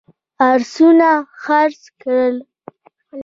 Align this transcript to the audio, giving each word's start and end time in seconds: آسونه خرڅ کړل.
آسونه 0.49 1.11
خرڅ 1.43 1.81
کړل. 2.01 2.35